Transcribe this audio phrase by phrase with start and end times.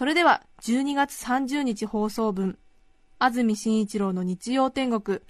[0.00, 2.56] それでは、12月30日放送分、
[3.18, 5.20] 安住紳一郎の日曜天国、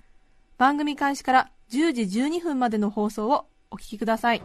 [0.59, 4.41] 番組開始から10時12分までの放送をお聞きください。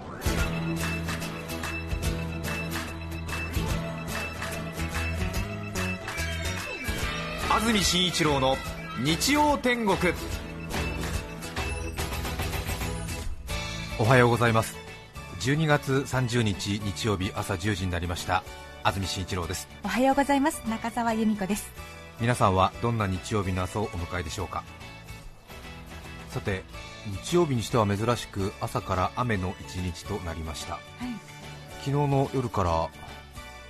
[7.51, 8.57] 安住紳一郎の
[9.03, 9.95] 日曜天国。
[13.99, 14.75] おはようございます。
[15.41, 18.43] 12月30日日曜日朝10時になりました。
[18.85, 19.67] 安住紳一郎です。
[19.83, 20.61] おはようございます。
[20.69, 21.71] 中澤由美子です。
[22.21, 24.63] 皆さんはどんな日曜日の朝をお迎えでしょうか？
[26.29, 26.61] さて
[27.23, 30.73] 日曜日にしては珍しく朝から雨の一日となりました。
[30.75, 30.83] はい。
[31.79, 32.89] 昨日の夜から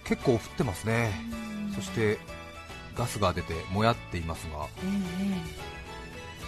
[0.04, 1.14] 結構降ってますね。
[1.76, 2.18] そして
[2.94, 4.68] ガスが出てもやっていますがえ
[5.22, 5.75] え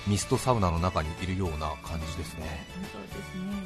[0.08, 2.66] ミストサウナの中にいるような感じですね。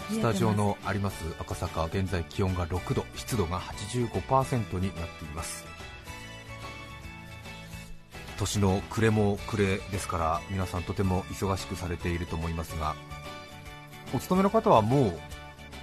[0.09, 0.19] すね。
[0.19, 1.85] スタジオのあります赤坂。
[1.85, 3.05] 現在気温が6度。
[3.15, 5.65] 湿度が85%になっています。
[8.37, 12.95] 年の暮れも暮れですから皆さんとても忙しくされていると思いますが
[14.15, 15.19] お勤めの方はもう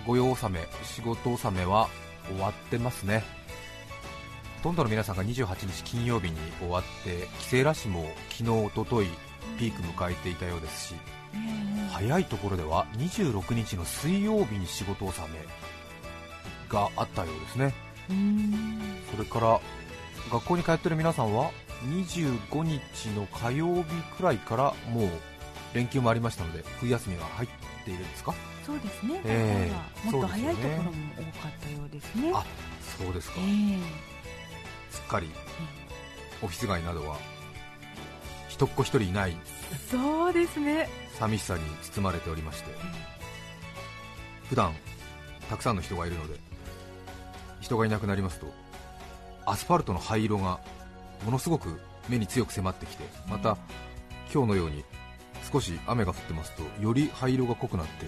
[0.09, 1.89] 御用納め仕事納めは
[2.27, 3.23] 終わってますね。
[4.59, 9.07] ほとんどの皆さんが28日金曜日に終わって帰省ラッシュも昨日、おととい
[9.59, 10.95] ピーク迎えていたようですし
[11.93, 15.39] 早いところでは26日の水曜日に仕事納め
[16.69, 17.73] があったようですね。
[19.11, 19.61] それから
[20.31, 21.51] 学校に通っている皆さんは
[21.87, 23.85] 25日の火曜日
[24.17, 25.11] くらいからもう
[25.75, 27.49] 連休もありましたので冬休みは入っ
[27.85, 28.35] ているんですか？
[28.67, 29.71] そうですね、え
[30.07, 30.11] え。
[30.11, 32.33] もっと早いところも多かったようですね。
[32.35, 32.45] あ
[33.03, 33.37] そうですか。
[33.41, 33.79] え
[34.91, 35.31] すっかり
[36.43, 37.17] オフィス街などは
[38.59, 39.37] 人っ子一人いない。
[39.73, 40.89] えそうですね。
[41.19, 41.63] 寂しさに
[41.95, 43.09] 包まれておりまして。
[44.49, 44.75] 普段
[45.51, 46.35] たくさんの人がいるので
[47.61, 48.47] 人がいなくなりますと
[49.47, 50.59] アスファルトの灰色が
[51.25, 53.57] ものすごく目に強く迫ってきてまた
[54.33, 54.85] 今日のように
[55.51, 58.07] 少し雨が降ってますとより灰色が濃くなって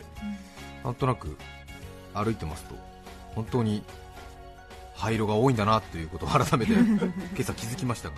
[0.82, 1.36] なんとなく
[2.14, 2.74] 歩いてますと
[3.34, 3.82] 本当に
[4.94, 8.14] 灰色が多いんだなということを改めて 今朝気づきましたが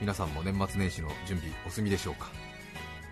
[0.00, 2.28] 皆さんも年末年始の準備お済みでしょうか？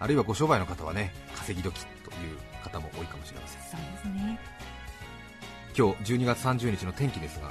[0.01, 3.61] あるいはご商売の方はね稼ぎ時という方も多いかもしれません。
[3.61, 4.39] えそうですね。
[5.77, 7.51] 今日12月30日の天気ですが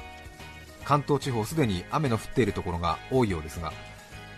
[0.85, 3.73] 関東地方すでに雨の降っているところが多いようですが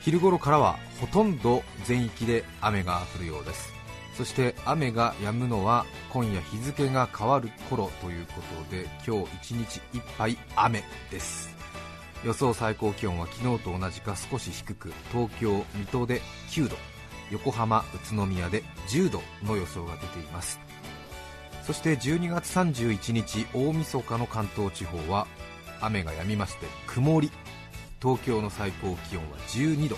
[0.02, 3.74] 昼頃からはほとんど全域で雨が降るようです。
[4.16, 8.34] そして雨が止むのは今夜日付が変わる頃というこ
[8.66, 11.55] とで今日一日いっぱい雨です
[12.24, 16.76] 予想最高気温は昨日と同じか少し低く東京、水戸で9度
[17.32, 20.60] 横浜、宇都宮で10度の予想が出ています。
[21.64, 25.28] そして12月31日大晦日の関東地方は
[25.82, 27.32] 雨が止みまして曇り。
[28.02, 29.98] 東京の最高気温は12度。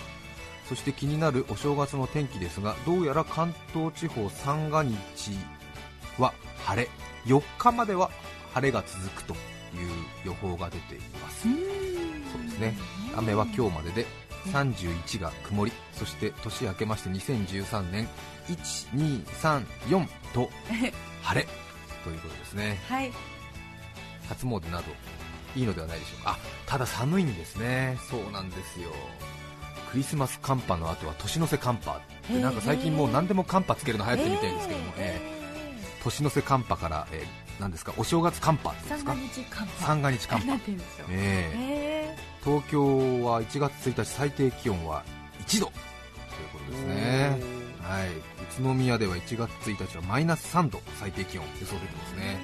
[0.69, 4.97] そして気になるお正月の天気ですがどうやら関東地方三が日
[6.17, 6.33] は
[6.65, 6.89] 晴れ。
[7.25, 8.09] 4日までは
[8.53, 9.39] 晴れが続くという
[10.25, 12.06] 予報が出ています。
[12.31, 12.77] そうですね。
[13.15, 14.05] 雨は今日までで
[14.51, 15.71] 31が曇り。
[15.93, 18.07] そして年明けまして2013年
[18.47, 20.49] 1234と
[21.23, 21.47] 晴れ。
[22.03, 22.79] ということですね。
[22.87, 23.11] はい。
[24.29, 24.83] 初詣など
[25.55, 26.31] いいのではないでしょうか。
[26.31, 27.97] あただ寒いんですね。
[28.09, 28.89] そうなんですよ。
[29.91, 35.37] クリスマス寒波の後は年の瀬寒波ってなんか最近もう何でも寒波つけるの流行ってるみたいですけども、えー
[36.03, 37.91] 年の瀬寒波から、えー、何ですか？
[37.97, 39.13] お正月寒波ですか？
[39.13, 39.85] が日寒波。
[39.85, 40.45] 三が日寒波。
[40.47, 41.51] なんて言うんですよえ。
[41.53, 41.86] ええ
[42.47, 45.03] 東京は1月1日最低気温は
[45.45, 45.65] 1度。
[45.65, 45.75] という
[46.53, 47.37] ことですね。
[47.81, 48.07] はい。
[48.07, 52.39] 宇都宮では1月1日はマイナス3度最低気温予想出てますね。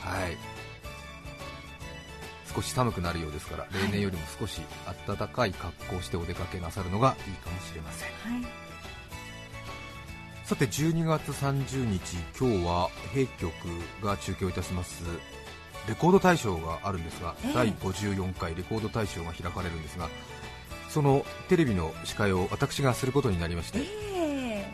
[0.00, 0.38] はい。
[2.54, 4.62] 少し寒くなるようですから例年よりも少し
[5.06, 8.08] 暖かい格好をしてお出かけなさるのがいいかもしれません。
[8.08, 8.46] えはい。
[10.46, 13.52] さて12月30日今日は弊局
[14.02, 15.04] が中継をいたします
[15.88, 17.54] レコード大賞があるんですが、ええ。
[17.54, 20.08] 第54回レコード大賞が開かれるんですが
[20.88, 23.80] そのテレビの司会を私がすることになりまして
[24.14, 24.66] え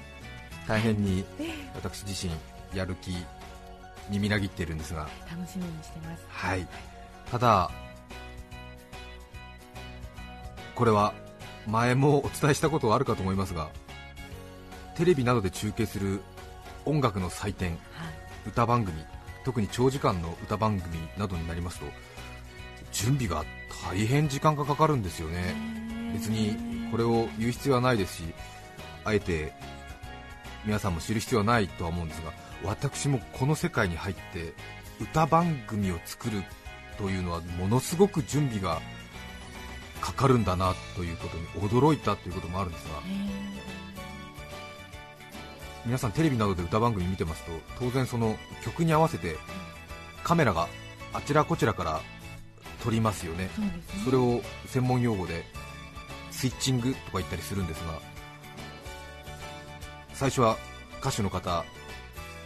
[0.66, 1.52] 大変にええ。
[1.74, 2.32] 私自身
[2.76, 3.10] やる気
[4.10, 6.24] にみなぎっているんですがえ楽しみにしてます。
[6.28, 6.66] はい。
[7.30, 7.70] ただ
[10.74, 11.14] これは
[11.66, 13.70] 前もお伝えしたことはあるかと思いますが
[14.96, 16.20] テレビなどで中継する
[16.84, 17.78] 音楽の祭典、
[18.46, 19.02] 歌番組
[19.44, 21.86] 特に長時間の歌番組などになりますと
[22.92, 23.44] 準備が
[23.90, 25.54] 大変時間がかかるんですよね。
[26.14, 26.56] 別に
[26.90, 28.22] これを言う必要はないですし
[29.04, 29.52] あえて
[30.64, 32.32] 皆さんも知る必要はないとは思うんですが
[32.62, 34.54] 私もこの世界に入って
[35.00, 36.44] 歌番組を作る
[36.96, 38.80] というのはものすごく準備が
[40.00, 43.00] かかるんだなということに驚いたということもあるんですが
[45.86, 49.36] 皆さんテレビなどで歌番組見てますと当然その曲に合わせて
[50.22, 50.68] カメラが
[51.12, 52.00] あちらこちらから
[52.82, 53.44] 撮りますよね。
[53.44, 53.50] ね。
[54.04, 55.44] それを専門用語で
[56.30, 57.98] スイッチングとか言ったりするんですが
[60.12, 60.56] 最初は
[61.00, 61.64] 歌手の方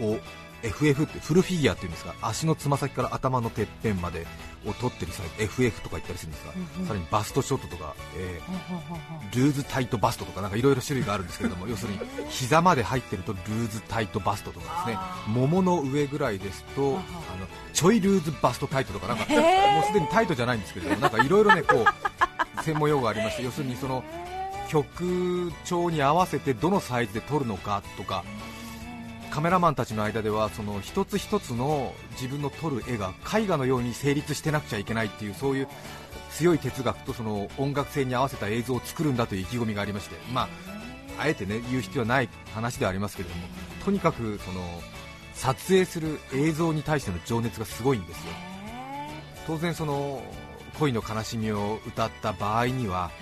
[0.00, 0.19] を
[0.62, 4.26] FF ってフルフィギュアっていうんですが足のつま先から頭のてっぺんまで
[4.66, 6.87] を撮ってる際 FF とか言ったりするんですが、うんうん。
[6.88, 14.94] さらにバストショットとか、えールーズタイトバストとかなんかいろいろ種類があるんですけれども 要するに膝まで入ってるとルーズタイトバストとかですね。
[14.96, 15.31] あー。
[15.31, 21.84] ももの上ぐらいですとあのちょいルーズバストタイトとかなんかもうすでにタイトじゃないんですけれどもなんかいろいろねこう
[22.64, 24.02] 専門用語がありまして要するにその
[24.69, 28.25] 曲調に合わせてどのサイズで撮るのかとか
[29.38, 35.69] カメラマンたちの間ではその一つ一つの自分の撮る絵が絵画のように成立してなくちゃいけないっていうそういう
[36.32, 40.49] 強い哲学とその音楽性に合わせた映像を作るんだという意気込みがありまして、ま
[41.19, 43.43] あ、あえてね言う必要はない話ではありますけれども
[43.85, 44.61] とにかくその
[45.35, 48.32] 撮影する映像に対しての情熱がすごいんですよ。
[49.46, 50.20] 当然その
[50.81, 53.12] 恋の悲しみを歌った場合には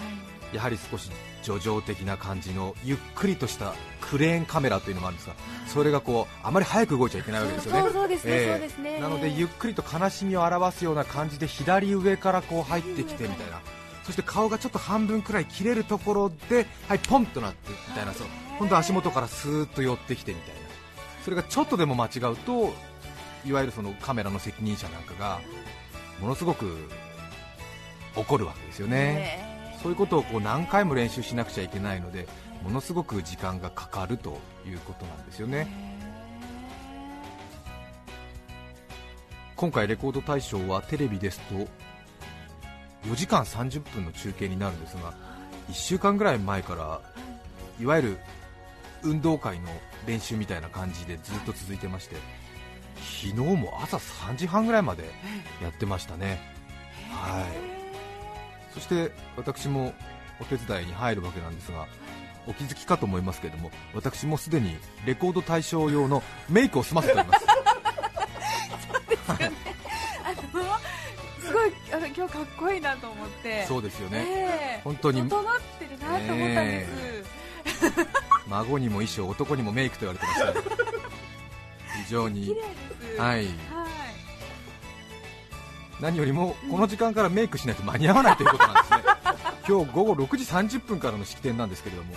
[0.55, 1.11] やはり少し
[1.47, 5.35] 叙情的な感じのゆっくりとしたクレーンカメラというのもあるんですが
[5.67, 9.01] それがこうあまり早く動いちゃいけないわけですよね。
[9.01, 13.61] なのでゆっくりと悲しみを表すような感じで左上からこう入ってきてみたいな。
[14.05, 18.27] そして顔がちょっと半分くらい切れるところではいポンとなってみたいなそう。
[18.59, 20.61] 今度足元からスーッと寄ってきてみたいな。
[21.25, 22.73] それがちょっとでも間違うと
[23.45, 25.41] いわゆるそのカメラの責任者なんかが
[26.21, 26.77] ものすごく
[28.15, 29.46] 怒るわけですよね。
[29.87, 32.27] そういうことをこう何回も練習しなくちゃいけないので
[32.65, 35.69] ものすごく時間がかかるということなんですよね。
[39.55, 41.55] 今回レコード大賞はテレビですと
[43.09, 45.15] 4時間30分の中継になるんですが
[45.71, 47.01] 1週間ぐらい前から
[47.81, 48.19] いわゆる
[49.05, 49.69] 運動会の
[50.05, 52.17] 練習みたいな感じでずっと続いてまして
[52.97, 55.05] 昨日も朝3時半ぐらいまで
[55.63, 56.41] やってましたね。
[57.13, 57.76] はい
[58.77, 59.95] そして私も
[60.39, 61.87] お手伝いに入るわけなんですが
[62.47, 64.77] お気づきかと思いますけれども私もすでに
[65.07, 67.47] レコード大賞用のメイクを済ませております。
[71.41, 73.65] すごいあの今日かっこいいなと思って。
[73.67, 74.19] そうですよね。
[74.29, 74.81] ええ。
[74.85, 75.23] 本当に。
[75.23, 75.45] 整っ
[75.79, 76.91] てるなと思ったんです、
[78.49, 80.53] 孫にも衣装男にもメイクと言われてました。
[82.05, 82.47] 非常に。
[82.47, 83.21] 綺麗です。
[83.21, 83.76] はいはい
[86.01, 88.99] 何よりもこの時間からメイクしないと間に合わないということなんですね。
[89.69, 92.13] 今日午後6時30分からの式典なんですけれども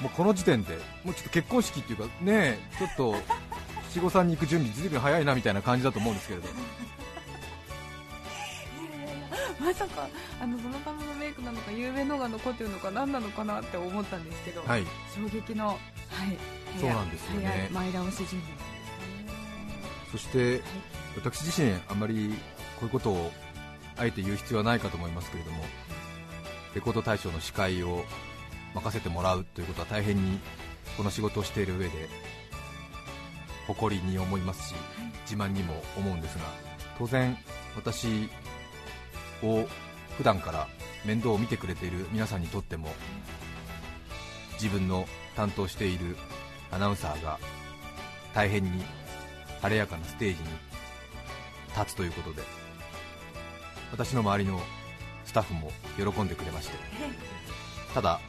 [0.00, 3.16] もうこの時点でもうちょっと結婚式っていうかねちょっと
[3.90, 6.48] 七五三に行く準備ずいぶん早いなみたいな感じだと思うんですけれど。
[9.60, 10.06] まさか
[10.42, 14.84] あのそのためのメイクなのか有名のが残ってるのか何なのかなって思ったんですけど、はい。
[15.14, 15.78] 衝撃の、はい、
[16.78, 17.70] そうなんですよね。
[17.72, 18.42] 前倒し準備。
[20.12, 20.60] そして
[21.16, 22.34] 私自身あまり
[22.76, 23.32] こういうことを
[23.96, 25.62] あえて言う必要はないかと思いますけれども
[26.74, 28.04] レコード大賞の司会を
[28.74, 30.40] 任せてもらうということは大変に
[30.96, 32.08] この仕事をしている上で
[33.66, 34.74] 誇りに思いますし
[35.22, 36.44] 自慢にも思うんですが
[36.98, 37.36] 当然
[37.76, 38.28] 私
[39.42, 39.64] を
[40.16, 40.68] 普段から
[41.04, 42.88] 面倒を見てくれている皆さんにとっても
[44.54, 46.16] 自分の担当している
[46.70, 47.38] アナウンサーが
[48.34, 48.70] 大変に
[49.60, 50.48] 晴れやかなステージに
[51.76, 52.63] 立つということで
[53.94, 54.60] 私の周りの
[55.24, 56.74] スタッフも喜んでくれまして。
[57.94, 58.20] ただ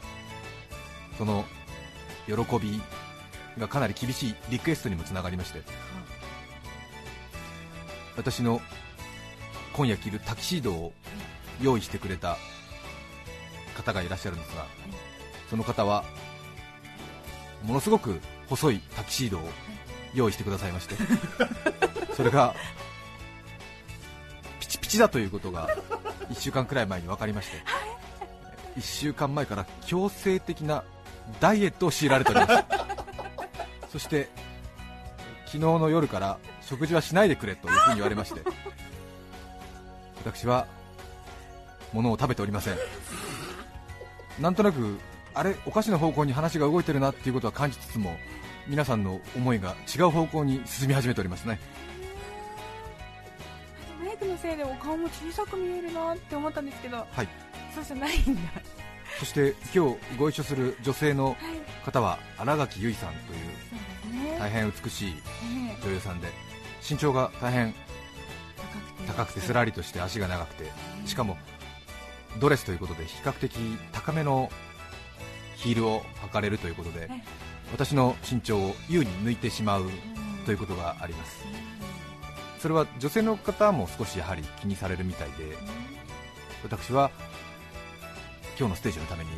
[1.17, 1.43] その
[2.27, 2.79] 喜び
[3.57, 5.63] がかなり厳しいリクエストにもつながりまして。
[8.15, 8.61] 私の
[9.73, 10.93] 今夜着るタキシードを
[11.59, 12.37] 用意してくれた
[13.75, 14.65] 方がいらっしゃるんですが
[15.49, 16.05] その方は
[17.63, 19.41] ものすごく細いタキシードを
[20.13, 20.95] 用意してくださいまして。
[22.15, 22.53] それが
[24.95, 25.67] ピチピチだということが
[26.29, 27.57] 1週間くらい前に分かりまして
[28.77, 30.83] 1週間前から強制的な
[31.39, 32.63] ダイエットを強いられております。
[33.91, 34.29] そして
[35.45, 38.41] 昨日の夜から食事はしないでくれというふうに言われまして
[40.23, 40.67] 私は
[41.93, 42.77] 物を食べておりません。
[44.39, 44.99] なんとなく
[45.33, 48.17] あれおかしな方向に話が動いてるなっていうことは感じつつも
[48.67, 51.59] 皆さんの思いが違う方向に進み始めておりますね。
[54.45, 57.27] せいでお顔も小さく見えるなって思ったんですけどはい。
[57.73, 58.41] そうじゃないんだ。
[59.19, 61.35] そして今日ご一緒する女性のはい。
[61.85, 66.29] 方は新垣結衣さんという大変美しいね女優さんで
[66.87, 67.73] 身長が大変
[69.07, 69.39] 高くて。
[69.39, 70.71] すらりとして足が長くて
[71.05, 71.37] しかも
[72.39, 73.55] ドレスということで比較的
[73.91, 74.49] 高めの
[75.55, 77.23] ヒールを履かれるということではい
[77.71, 79.89] 私の身長を優に抜いてしまう
[80.45, 81.43] ということがあります
[82.65, 85.55] それは女性の方も少しやはり気にされるみたいで
[86.63, 87.11] 私は
[88.57, 89.29] 今日のステージのために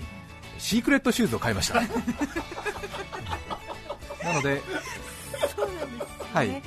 [0.57, 1.81] シークレットシューズを買いました。
[4.23, 4.61] なので
[6.33, 6.51] はい。
[6.51, 6.61] え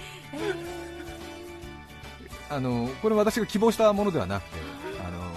[2.50, 4.59] あのこれ私が希望したものではなくて
[5.02, 5.33] あの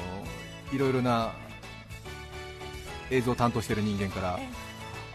[0.73, 1.31] いろいろな
[3.11, 4.49] 映像を担当している人間からえ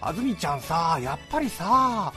[0.00, 2.10] 安住ちゃんさやっぱりさ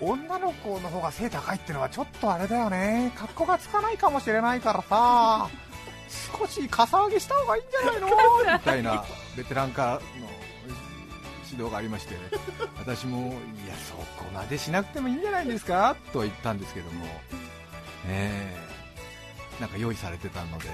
[0.00, 3.12] 女の子の方が背高いってのはちょっとあれだよね。
[3.16, 5.48] 格好がつかないかもしれないからさ。
[6.38, 8.08] 少しかさ上げした方がいいんじゃないの？
[8.54, 9.04] みたいな。
[9.36, 10.00] ベテランからの
[11.50, 12.14] 指導がありまして
[12.78, 13.28] 私も
[13.64, 15.96] いやそこまでしなくてもいいんじゃないですか？
[16.12, 17.04] と言ったんですけども。
[17.04, 17.10] ね
[18.08, 18.56] え。
[19.60, 20.68] なんか用意されてたので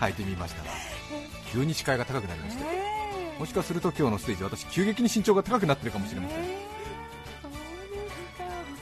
[0.00, 0.70] 履いてみましたが。
[1.52, 2.64] 急に視界が高くなりまして。
[2.66, 3.38] え。
[3.38, 6.38] もしかすると今日のステージ私急激に身長が高くなってるかもしれません、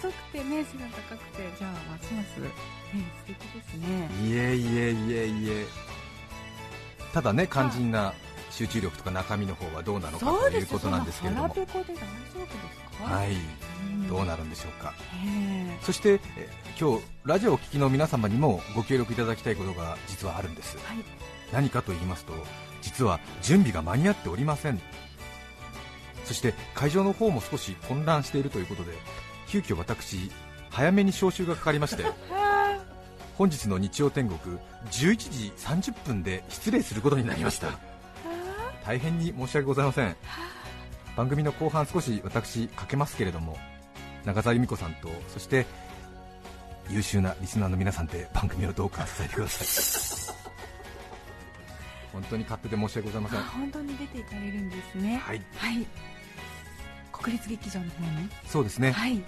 [0.00, 2.48] 細くてね背が高くてじゃあますますね
[3.18, 4.08] 素敵ですね。
[4.24, 5.66] いえいえいえいえ。
[7.12, 8.14] ただね肝心な
[8.50, 11.54] 集中力とか中身の方はどうなのかということなんですけれども。
[11.54, 12.00] で大丈夫です
[12.98, 13.04] か？
[13.04, 13.32] はい。
[13.32, 13.34] う
[13.96, 14.08] ん。
[14.08, 14.94] どうなるんでしょうか。
[15.26, 15.78] え。
[15.82, 16.48] そしてえ
[16.80, 20.76] 今日ラジオをお聞きの皆様にもご協力いただきたいことが実はあるんです。
[20.78, 20.96] はい。
[21.52, 22.32] 何かと言いますと
[22.82, 24.80] 実は準備が間に合っておりません。
[26.24, 28.92] そして会場の方も少し混乱しているということで
[29.48, 30.30] 急遽私
[30.70, 32.78] 早めに招集がかかりましてあ
[33.36, 34.58] 本日の日曜天国
[34.90, 37.68] 11時30分で失礼することになりました。
[38.84, 40.16] 大変に申し訳ございません。
[41.16, 43.56] 番組の後半少し私かけますけれども
[44.24, 45.66] 中澤由美子さんとそして
[46.88, 50.36] 優秀なリスナーの皆さんで番組をどうか伝えてください。
[52.12, 53.38] 本当に勝手で申し訳ございません。
[53.38, 55.16] あ本当に出ていかれるんですね。
[55.18, 55.42] はい。
[55.56, 55.86] はい
[57.20, 58.92] 国立劇場の方にそうですね。
[58.92, 59.22] はい。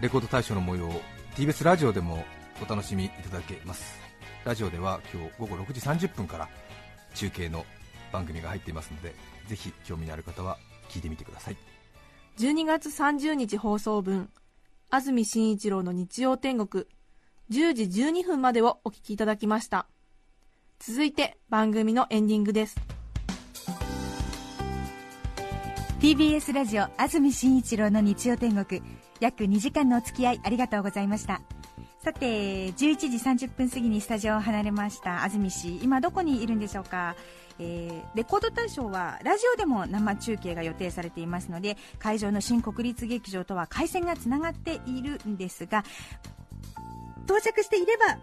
[0.00, 1.00] レコード大賞の模様を
[1.36, 2.24] TBS ラジオでも
[2.60, 4.00] お楽しみいただけます。
[4.44, 6.48] ラジオでは今日午後6時30分から
[7.14, 7.64] 中継の
[8.12, 9.14] 番組が入っていますので
[9.46, 10.58] ぜひ興味のある方は
[10.88, 11.56] 聞いてみてください。
[12.38, 14.30] 12月30日放送分
[14.90, 16.86] 安住紳一郎の日曜天国
[17.50, 19.86] 10時12分までをお聞きいただきました。
[20.80, 22.76] 続いて番組のエンディングです
[26.02, 28.82] TBS ラジオ安住紳一郎の日曜天国。
[29.20, 31.42] 約2時間のお付き合いありがとうございました。
[32.02, 35.78] さて11時30分過ぎにスタジオを離れました安住氏。
[35.80, 37.14] 今どこにいるんでしょうか？
[37.60, 45.84] えーレコード大賞はラジオでも生中継が予定されていますので会場の新国立劇場とは回線がつながっているんですが
[47.26, 48.18] 到着していれば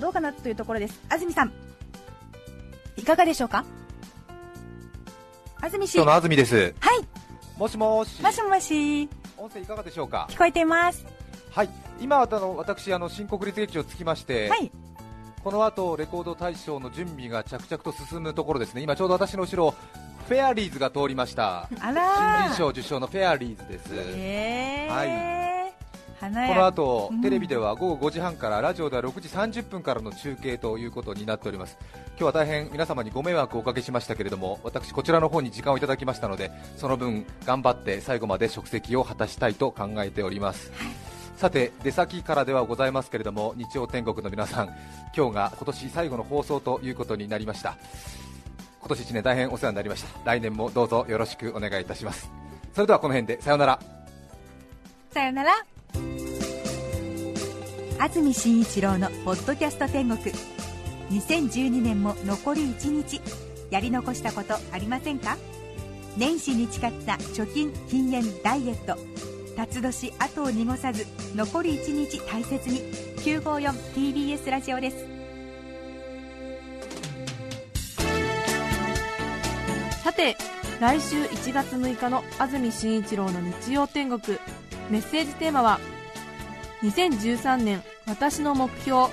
[0.00, 1.00] どうかなというところです。
[1.08, 1.52] 安住さん
[2.96, 3.64] いかがでしょうか？
[5.62, 5.98] 安住氏。
[5.98, 6.74] 今日の安住です。
[6.80, 7.06] はい。
[7.58, 8.22] もしもし。
[8.22, 9.08] もしもし。
[9.36, 10.26] 音声いかがでしょうか？
[10.30, 11.04] 聞こえています。
[11.50, 11.68] はい。
[12.00, 14.72] 今あの私あの新国立劇場着きまして、はい。
[15.44, 18.80] この後レコード大賞の準備が着々と進むところですね。
[18.80, 19.74] 今ちょうど私の後ろ
[20.28, 21.68] フェアリーズが通りました。
[21.80, 23.92] あら新人賞受賞のフェアリーズです。
[24.90, 25.04] は
[25.46, 25.49] い
[26.32, 27.20] この後、うん。
[27.22, 31.76] テレビでは午後5時半からラジオでは6時30分からの中継ということになっております。
[32.10, 40.70] 今日は大変皆様にご迷惑をおかけしましたけれども私こちらの方に時間をいただきましたのでその分頑張って最後まで職責を果たしたいと考えております、
[41.36, 44.66] さて出先からではございますけれども日曜天国の皆さん
[45.16, 47.78] 今日が今年最後の放送ということになりました。
[48.80, 50.08] 今年1年大変お世話になりました。
[50.26, 52.30] 来年もどうぞよろしくお願いいたします。
[52.74, 53.80] それではこの辺でさようなら。
[55.10, 55.52] さよなら
[58.02, 60.34] 安住紳一郎のポッドキャスト天国。
[61.10, 63.20] 2012年も残り1日。
[63.68, 65.36] やり残したことありませんか？
[66.16, 68.96] 年始に誓った貯金禁煙ダイエット。
[69.54, 72.80] 辰年後を濁さず残り1日大切に。
[73.18, 75.06] 954TBS ラジオです。
[80.02, 80.38] さて
[80.80, 84.38] 来週1月6日の安住紳一郎の日曜天国。
[84.88, 85.78] メッセージテーマは
[86.82, 89.06] 2013年私の目標。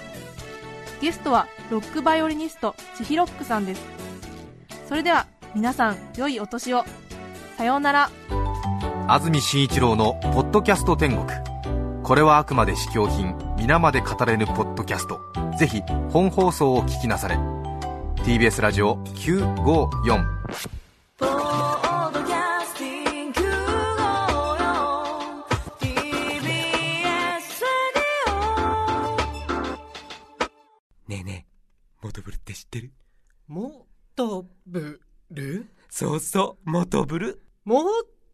[1.00, 3.86] ゲストはロックバイオリニストちひロックさんです。
[4.90, 6.84] それでは皆さん良いお年を。
[7.58, 8.10] さようなら。
[9.08, 11.26] 安住紳一郎の「ポッドキャスト天国」
[12.04, 15.22] これはあくまで試供品皆まで語れぬポッドキャスト。
[15.58, 17.38] ぜひ本放送を聞きなされ。
[18.24, 20.26] TBS ラジオ954
[36.00, 37.42] そうそう、モトブル。
[37.66, 37.82] も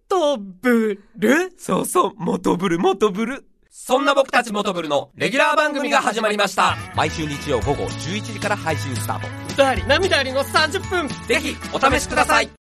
[0.10, 3.46] とぶるそうそう、モトブル、モトブル。
[3.70, 6.76] そんな僕たちモトブルのレギュラー番組が始まりました。
[6.94, 9.28] 毎週日曜午後11時から配信スタート。
[9.54, 12.50] 歌あり涙ありの30分ぜひ、お試しください。